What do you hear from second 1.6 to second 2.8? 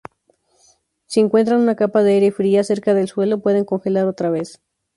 una capa de aire fría